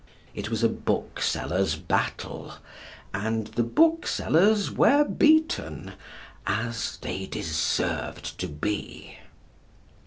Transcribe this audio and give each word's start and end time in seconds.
It 0.33 0.49
was 0.49 0.63
a 0.63 0.67
booksellers' 0.67 1.75
battle, 1.75 2.53
and 3.13 3.45
the 3.49 3.61
booksellers 3.61 4.71
were 4.71 5.03
beaten, 5.03 5.93
as 6.47 6.97
they 7.03 7.27
deserved 7.27 8.39
to 8.39 8.47
be. 8.47 9.19